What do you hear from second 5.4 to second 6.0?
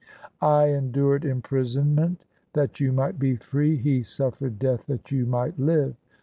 live.